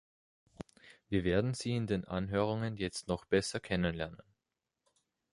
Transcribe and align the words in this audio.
Wir 1.09 1.23
werden 1.23 1.53
sie 1.53 1.75
in 1.75 1.85
den 1.85 2.05
Anhörungen 2.05 2.75
jetzt 2.75 3.07
noch 3.07 3.23
besser 3.25 3.59
kennenlernen. 3.59 4.19